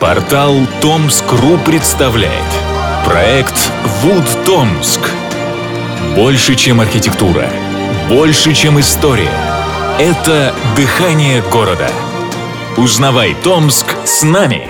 Портал 0.00 0.54
Томск.ру 0.82 1.56
представляет 1.64 2.44
Проект 3.06 3.54
Вуд 4.02 4.24
Томск 4.44 5.00
Больше, 6.14 6.54
чем 6.54 6.82
архитектура 6.82 7.48
Больше, 8.06 8.52
чем 8.52 8.78
история 8.78 9.32
Это 9.98 10.52
дыхание 10.76 11.42
города 11.50 11.88
Узнавай 12.76 13.34
Томск 13.42 13.86
с 14.04 14.22
нами! 14.22 14.68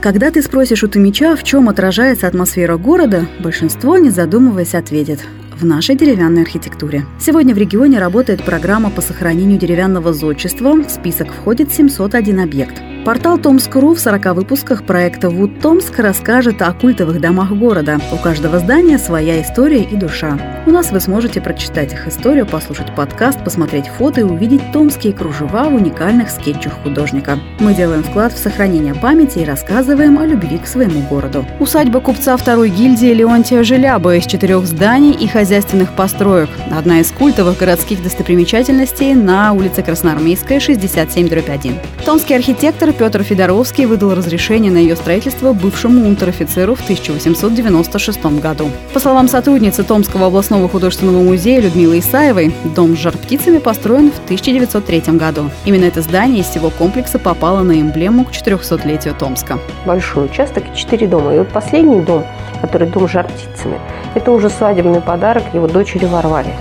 Когда 0.00 0.32
ты 0.32 0.42
спросишь 0.42 0.82
у 0.82 0.88
Томича, 0.88 1.36
в 1.36 1.44
чем 1.44 1.68
отражается 1.68 2.26
атмосфера 2.26 2.76
города, 2.78 3.28
большинство, 3.38 3.96
не 3.96 4.10
задумываясь, 4.10 4.74
ответит 4.74 5.20
в 5.60 5.64
нашей 5.64 5.94
деревянной 5.94 6.42
архитектуре. 6.42 7.04
Сегодня 7.20 7.54
в 7.54 7.58
регионе 7.58 7.98
работает 7.98 8.42
программа 8.42 8.90
по 8.90 9.02
сохранению 9.02 9.58
деревянного 9.58 10.12
зодчества. 10.12 10.72
В 10.72 10.90
список 10.90 11.28
входит 11.32 11.72
701 11.72 12.40
объект. 12.40 12.80
Портал 13.04 13.38
Томск.ру 13.38 13.94
в 13.94 13.98
40 13.98 14.34
выпусках 14.34 14.84
проекта 14.84 15.30
«Вуд 15.30 15.58
Томск» 15.60 15.98
расскажет 15.98 16.60
о 16.60 16.70
культовых 16.74 17.18
домах 17.18 17.50
города. 17.50 17.98
У 18.12 18.16
каждого 18.16 18.58
здания 18.58 18.98
своя 18.98 19.40
история 19.40 19.82
и 19.82 19.96
душа. 19.96 20.38
У 20.66 20.70
нас 20.70 20.90
вы 20.90 21.00
сможете 21.00 21.40
прочитать 21.40 21.94
их 21.94 22.06
историю, 22.06 22.44
послушать 22.44 22.94
подкаст, 22.94 23.42
посмотреть 23.42 23.88
фото 23.88 24.20
и 24.20 24.24
увидеть 24.24 24.60
томские 24.72 25.14
кружева 25.14 25.70
в 25.70 25.74
уникальных 25.74 26.28
скетчах 26.28 26.74
художника. 26.82 27.38
Мы 27.58 27.72
делаем 27.72 28.02
вклад 28.02 28.34
в 28.34 28.38
сохранение 28.38 28.94
памяти 28.94 29.38
и 29.38 29.44
рассказываем 29.46 30.18
о 30.18 30.26
любви 30.26 30.58
к 30.58 30.66
своему 30.66 31.00
городу. 31.08 31.46
Усадьба 31.58 32.00
купца 32.00 32.36
второй 32.36 32.68
гильдии 32.68 33.14
Леонтия 33.14 33.62
Желяба 33.62 34.16
из 34.16 34.26
четырех 34.26 34.66
зданий 34.66 35.12
и 35.12 35.26
хозяйственных 35.26 35.96
построек. 35.96 36.50
Одна 36.70 37.00
из 37.00 37.10
культовых 37.12 37.56
городских 37.56 38.02
достопримечательностей 38.02 39.14
на 39.14 39.54
улице 39.54 39.82
Красноармейская, 39.82 40.58
67-1. 40.58 41.78
Томский 42.04 42.34
архитектор 42.34 42.89
император 42.90 43.10
Петр 43.10 43.22
Федоровский 43.22 43.86
выдал 43.86 44.14
разрешение 44.14 44.70
на 44.70 44.78
ее 44.78 44.96
строительство 44.96 45.52
бывшему 45.52 46.06
унтер-офицеру 46.06 46.74
в 46.74 46.82
1896 46.82 48.40
году. 48.40 48.70
По 48.92 49.00
словам 49.00 49.28
сотрудницы 49.28 49.82
Томского 49.84 50.26
областного 50.26 50.68
художественного 50.68 51.22
музея 51.22 51.60
Людмилы 51.60 51.98
Исаевой, 51.98 52.54
дом 52.76 52.96
с 52.96 52.98
жар-птицами 52.98 53.58
построен 53.58 54.10
в 54.10 54.24
1903 54.24 55.16
году. 55.18 55.50
Именно 55.64 55.84
это 55.84 56.02
здание 56.02 56.40
из 56.40 56.46
всего 56.46 56.70
комплекса 56.70 57.18
попало 57.18 57.62
на 57.62 57.80
эмблему 57.80 58.24
к 58.24 58.30
400-летию 58.30 59.14
Томска. 59.18 59.58
Большой 59.86 60.26
участок 60.26 60.64
четыре 60.74 61.06
дома. 61.06 61.34
И 61.34 61.38
вот 61.38 61.48
последний 61.48 62.00
дом, 62.00 62.24
который 62.60 62.88
дом 62.88 63.08
с 63.08 63.12
жар-птицами, 63.12 63.78
это 64.14 64.30
уже 64.30 64.50
свадебный 64.50 65.00
подарок 65.00 65.44
его 65.54 65.66
дочери 65.66 66.04
Варваре 66.06 66.54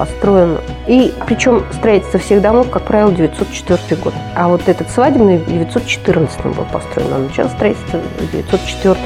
построен. 0.00 0.58
И 0.86 1.12
причем 1.26 1.62
строительство 1.72 2.18
всех 2.18 2.40
домов, 2.40 2.70
как 2.70 2.84
правило, 2.84 3.12
904 3.12 4.00
год. 4.00 4.14
А 4.34 4.48
вот 4.48 4.66
этот 4.66 4.90
свадебный 4.90 5.36
в 5.36 5.46
914 5.46 6.42
был 6.46 6.64
построен. 6.72 7.12
А 7.12 7.18
начало 7.18 7.48
строительства 7.48 8.00
в 8.18 8.32
904 8.32 8.96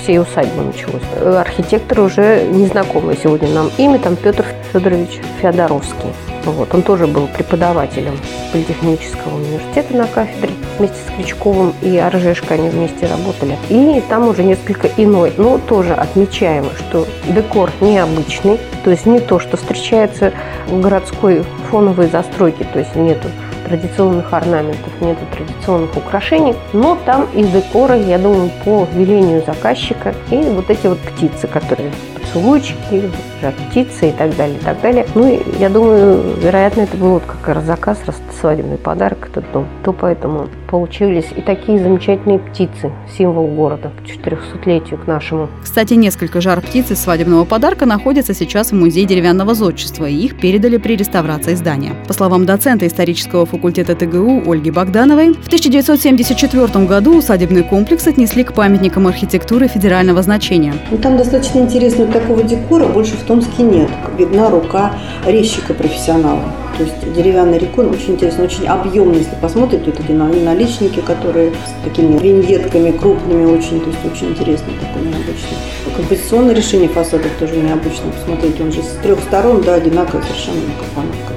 всей 0.00 0.20
усадьбы 0.20 0.62
началось. 0.62 1.02
Архитектор 1.20 2.00
уже 2.00 2.46
незнакомый 2.46 3.16
сегодня 3.20 3.48
нам 3.48 3.70
имя, 3.76 3.98
там 3.98 4.14
Петр 4.14 4.46
Федорович 4.72 5.20
Феодоровский. 5.40 6.12
Вот, 6.44 6.74
он 6.74 6.82
тоже 6.82 7.06
был 7.06 7.26
преподавателем 7.28 8.18
политехнического 8.52 9.36
университета 9.36 9.96
на 9.96 10.06
кафедре. 10.06 10.52
Вместе 10.78 10.96
с 10.96 11.16
Крючковым 11.16 11.72
и 11.82 11.96
Аржешко 11.96 12.54
они 12.54 12.68
вместе 12.68 13.06
работали. 13.06 13.56
И 13.68 14.02
там 14.08 14.28
уже 14.28 14.42
несколько 14.42 14.88
иной, 14.96 15.32
но 15.36 15.58
тоже 15.58 15.94
отмечаемо, 15.94 16.70
что 16.76 17.06
декор 17.28 17.70
необычный, 17.80 18.58
то 18.82 18.90
есть 18.90 19.06
не 19.06 19.20
то, 19.20 19.38
что 19.38 19.56
встречается 19.56 20.32
в 20.66 20.80
городской 20.80 21.44
фоновой 21.70 22.08
застройке, 22.08 22.66
то 22.72 22.78
есть 22.78 22.94
нету 22.94 23.28
традиционных 23.66 24.32
орнаментов, 24.32 24.92
нету 25.00 25.20
традиционных 25.34 25.96
украшений, 25.96 26.54
но 26.72 26.98
там 27.06 27.26
из 27.34 27.48
декора, 27.48 27.96
я 27.96 28.18
думаю, 28.18 28.50
по 28.64 28.86
велению 28.92 29.42
заказчика 29.46 30.14
и 30.30 30.36
вот 30.36 30.68
эти 30.70 30.86
вот 30.86 30.98
птицы, 30.98 31.46
которые 31.46 31.90
поцелуйчики, 32.14 33.10
жар 33.44 33.54
птицы 33.70 34.08
и 34.08 34.12
так 34.12 34.34
далее, 34.36 34.56
и 34.56 34.64
так 34.64 34.80
далее. 34.80 35.06
Ну, 35.14 35.28
и 35.28 35.40
я 35.58 35.68
думаю, 35.68 36.36
вероятно, 36.40 36.82
это 36.82 36.96
был 36.96 37.10
вот 37.10 37.24
как 37.24 37.54
раз 37.54 37.64
заказ, 37.64 37.98
раз 38.06 38.16
свадебный 38.40 38.78
подарок 38.78 39.28
этот 39.30 39.44
дом, 39.52 39.66
то 39.84 39.92
поэтому 39.92 40.48
получились 40.68 41.26
и 41.36 41.40
такие 41.40 41.78
замечательные 41.78 42.38
птицы, 42.38 42.90
символ 43.16 43.46
города 43.46 43.92
к 43.96 44.02
400-летию 44.02 44.98
к 44.98 45.06
нашему. 45.06 45.48
Кстати, 45.62 45.94
несколько 45.94 46.40
жар 46.40 46.60
птиц 46.60 46.90
из 46.90 47.00
свадебного 47.00 47.44
подарка 47.44 47.86
находятся 47.86 48.34
сейчас 48.34 48.72
в 48.72 48.74
Музее 48.74 49.06
деревянного 49.06 49.54
зодчества, 49.54 50.06
и 50.06 50.14
их 50.14 50.40
передали 50.40 50.78
при 50.78 50.96
реставрации 50.96 51.54
здания. 51.54 51.92
По 52.08 52.12
словам 52.12 52.46
доцента 52.46 52.86
исторического 52.86 53.46
факультета 53.46 53.94
ТГУ 53.94 54.50
Ольги 54.50 54.70
Богдановой, 54.70 55.34
в 55.34 55.46
1974 55.46 56.86
году 56.86 57.18
усадебный 57.18 57.62
комплекс 57.62 58.06
отнесли 58.06 58.42
к 58.42 58.52
памятникам 58.52 59.06
архитектуры 59.06 59.68
федерального 59.68 60.22
значения. 60.22 60.74
Ну, 60.90 60.98
там 60.98 61.16
достаточно 61.16 61.60
интересно, 61.60 62.06
такого 62.06 62.42
декора 62.42 62.86
больше 62.86 63.16
в 63.16 63.22
Томске 63.34 63.64
нет. 63.64 63.90
Видна 64.16 64.48
рука 64.48 64.92
резчика 65.26 65.74
профессионала. 65.74 66.44
То 66.78 66.84
есть 66.84 67.12
деревянный 67.14 67.58
рекон 67.58 67.90
очень 67.90 68.12
интересно, 68.12 68.44
очень 68.44 68.64
объемный, 68.68 69.18
если 69.18 69.34
посмотреть, 69.34 69.84
тут 69.84 69.98
эти 69.98 70.12
наличники, 70.12 71.00
которые 71.00 71.50
с 71.50 71.84
такими 71.84 72.16
виньетками 72.16 72.92
крупными, 72.92 73.44
очень, 73.46 73.80
то 73.80 73.90
есть 73.90 74.04
очень 74.04 74.28
интересно, 74.28 74.68
такой 74.80 75.02
необычный. 75.02 75.58
Композиционное 75.96 76.54
решение 76.54 76.88
фасадов 76.88 77.32
тоже 77.40 77.56
необычно. 77.56 78.12
Посмотрите, 78.12 78.62
он 78.62 78.70
же 78.70 78.82
с 78.84 79.02
трех 79.02 79.18
сторон, 79.20 79.62
да, 79.62 79.74
одинаковый 79.74 80.22
совершенно 80.22 80.60
компоновка 80.78 81.33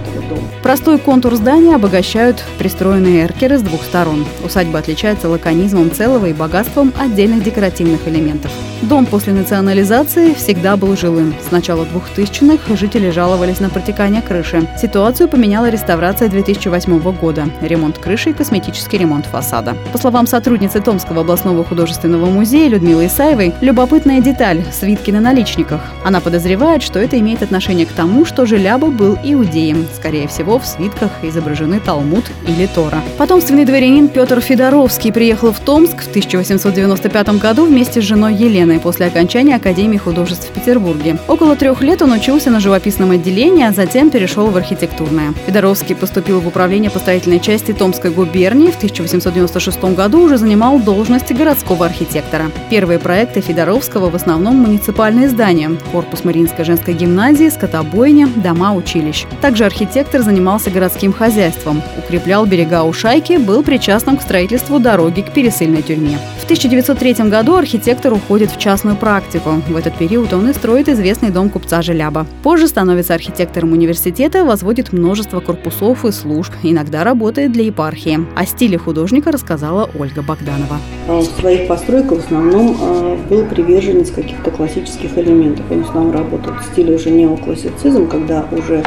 Простой 0.64 1.00
контур 1.00 1.36
здания 1.36 1.76
обогащают 1.76 2.44
пристроенные 2.58 3.24
эркеры 3.24 3.58
с 3.58 3.62
двух 3.62 3.84
сторон. 3.84 4.26
Усадьба 4.44 4.80
отличается 4.80 5.30
лаконизмом 5.30 5.92
целого 5.92 6.28
и 6.28 6.34
богатством 6.34 6.94
отдельных 7.00 7.44
декоративных 7.44 8.08
элементов. 8.08 8.52
Дом 8.84 9.06
после 9.08 9.34
национализации 9.34 10.34
всегда 10.34 10.78
был 10.78 10.96
жилым. 10.96 11.34
С 11.48 11.52
начала 11.52 11.86
2000-х 11.86 12.76
жители 12.76 13.10
жаловались 13.10 13.60
на 13.60 13.70
протекание 13.70 14.22
крыши. 14.22 14.68
Ситуацию 14.80 15.28
поменяла 15.28 15.70
реставрация 15.70 16.30
2008 16.30 17.00
года. 17.14 17.50
Ремонт 17.62 17.98
крыши 17.98 18.30
и 18.30 18.34
косметический 18.34 19.00
ремонт 19.00 19.26
фасада. 19.26 19.76
По 19.92 19.98
словам 19.98 20.28
сотрудницы 20.28 20.80
Томского 20.80 21.22
областного 21.22 21.64
художественного 21.64 22.28
музея 22.28 22.70
Людмилы 22.70 23.08
Исаевой, 23.08 23.54
любопытная 23.62 24.22
деталь– 24.22 24.64
свитки 24.72 25.10
на 25.10 25.22
наличниках. 25.22 25.82
Она 26.06 26.22
подозревает, 26.22 26.84
что 26.84 27.00
это 27.00 27.20
имеет 27.20 27.42
отношение 27.42 27.86
к 27.86 27.92
тому, 27.92 28.26
что 28.26 28.46
Желяба 28.46 28.88
был 28.88 29.18
иудеем. 29.24 29.88
Скорее 29.96 30.07
всего, 30.28 30.58
в 30.58 30.66
свитках 30.66 31.12
изображены 31.22 31.80
Талмуд 31.80 32.26
или 32.48 32.66
Тора. 32.68 33.02
Потомственный 33.18 33.66
дворянин 33.66 34.08
Петр 34.08 34.40
Федоровский 34.40 35.12
приехал 35.12 35.52
в 35.52 35.60
Томск 35.60 36.02
в 36.02 36.08
1895 36.08 37.30
году 37.40 37.66
вместе 37.66 38.02
с 38.02 38.06
женой 38.06 38.34
Еленой 38.36 38.80
после 38.80 39.08
окончания 39.08 39.56
Академии 39.56 39.98
художеств 39.98 40.50
в 40.50 40.54
Петербурге. 40.54 41.18
Около 41.28 41.56
трех 41.56 41.82
лет 41.82 42.02
он 42.02 42.14
учился 42.14 42.50
на 42.50 42.60
живописном 42.60 43.12
отделении, 43.12 43.66
а 43.66 43.74
затем 43.74 44.10
перешел 44.10 44.48
в 44.48 44.56
архитектурное. 44.58 45.34
Федоровский 45.46 45.96
поступил 45.96 46.40
в 46.40 46.48
управление 46.48 46.90
по 46.90 47.00
строительной 47.00 47.40
части 47.40 47.74
Томской 47.74 48.12
губернии. 48.12 48.72
В 48.72 48.78
1896 48.78 49.84
году 49.96 50.22
уже 50.22 50.38
занимал 50.38 50.80
должность 50.80 51.34
городского 51.34 51.86
архитектора. 51.86 52.46
Первые 52.70 53.00
проекты 53.00 53.42
Федоровского 53.42 54.10
в 54.10 54.16
основном 54.16 54.56
муниципальные 54.56 55.28
здания– 55.28 55.72
корпус 55.92 56.24
Мариинской 56.24 56.64
женской 56.64 56.94
гимназии, 56.94 57.50
скотобойня, 57.50 58.28
дома 58.28 58.74
училищ. 58.74 59.26
Также 59.42 59.66
архитектор 59.66 59.97
занимался 60.22 60.70
городским 60.70 61.12
хозяйством, 61.12 61.82
укреплял 61.98 62.46
берега 62.46 62.84
Ушайки, 62.84 63.38
был 63.38 63.64
причастным 63.64 64.18
к 64.18 64.22
строительству 64.22 64.80
дороги 64.80 65.22
к 65.22 65.34
пересыльной 65.34 65.82
тюрьме. 65.82 66.18
В 66.40 66.44
1903 66.44 67.30
году 67.30 67.56
архитектор 67.56 68.14
уходит 68.14 68.52
в 68.52 68.60
частную 68.60 68.96
практику. 68.96 69.62
В 69.68 69.76
этот 69.76 69.96
период 69.98 70.32
он 70.34 70.50
и 70.50 70.54
строит 70.54 70.88
известный 70.88 71.30
дом 71.30 71.50
купца 71.50 71.82
Желяба. 71.82 72.26
Позже 72.44 72.68
становится 72.68 73.16
архитектором 73.16 73.74
университета, 73.74 74.46
возводит 74.46 74.94
множество 74.94 75.40
корпусов 75.40 76.06
и 76.06 76.12
служб, 76.12 76.54
иногда 76.64 77.04
работает 77.04 77.52
для 77.52 77.64
епархии. 77.64 78.20
О 78.36 78.46
стиле 78.46 78.78
художника 78.78 79.32
рассказала 79.32 79.90
Ольга 79.98 80.22
Богданова. 80.22 80.78
А 81.08 81.20
в 81.20 81.26
своих 81.40 81.68
постройках 81.68 82.20
в 82.20 82.26
основном 82.26 82.78
а, 82.80 83.18
был 83.30 83.46
приверженец 83.46 84.12
каких-то 84.12 84.52
классических 84.52 85.18
элементов. 85.18 85.66
Он 85.70 85.84
в 85.84 85.90
основном 85.90 86.14
работал 86.14 86.54
в 86.54 86.72
стиле 86.72 86.96
уже 86.96 87.10
неоклассицизм, 87.10 88.08
когда 88.08 88.46
уже 88.52 88.84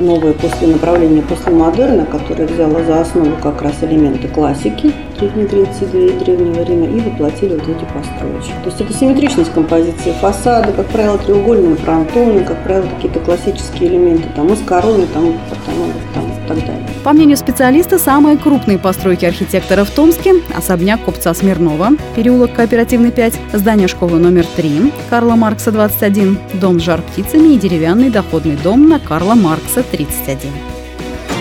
новое 0.00 0.32
после 0.32 0.68
направление 0.68 1.22
после 1.22 1.52
модерна, 1.52 2.06
которое 2.06 2.46
взяло 2.46 2.82
за 2.84 3.00
основу 3.00 3.36
как 3.42 3.62
раз 3.62 3.74
элементы 3.82 4.28
классики 4.28 4.92
Древней 5.18 5.44
Греции 5.44 5.86
и 5.92 6.24
Древнего 6.24 6.62
Рима 6.62 6.86
и 6.86 7.00
воплотили 7.00 7.54
вот 7.54 7.68
эти 7.68 7.84
построечки. 7.92 8.54
То 8.62 8.70
есть 8.70 8.80
это 8.80 8.92
симметричность 8.92 9.52
композиции 9.52 10.12
фасада, 10.20 10.72
как 10.72 10.86
правило, 10.86 11.18
треугольные 11.18 11.76
фронтоны, 11.76 12.44
как 12.44 12.62
правило, 12.64 12.88
какие-то 12.96 13.20
классические 13.20 13.90
элементы, 13.90 14.28
там 14.34 14.52
из 14.52 14.60
короны, 14.62 15.06
там, 15.12 15.24
там, 15.24 15.74
там 16.14 16.19
так 16.54 16.66
далее. 16.66 16.86
По 17.04 17.12
мнению 17.12 17.36
специалиста, 17.36 17.98
самые 17.98 18.36
крупные 18.36 18.78
постройки 18.78 19.24
архитектора 19.24 19.84
в 19.84 19.90
Томске– 19.90 20.34
особняк 20.56 21.00
купца 21.02 21.34
Смирнова, 21.34 21.90
переулок 22.14 22.54
Кооперативный 22.54 23.10
5, 23.10 23.34
здание 23.52 23.88
школы 23.88 24.18
номер 24.18 24.46
3, 24.56 24.92
Карла 25.08 25.36
Маркса 25.36 25.72
21, 25.72 26.38
дом 26.54 26.80
с 26.80 26.82
жар-птицами 26.82 27.54
и 27.54 27.58
деревянный 27.58 28.10
доходный 28.10 28.56
дом 28.56 28.88
на 28.88 28.98
Карла 28.98 29.34
Маркса 29.34 29.82
31. 29.82 30.50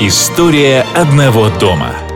История 0.01 0.85
одного 0.95 1.49
дома– 1.59 1.93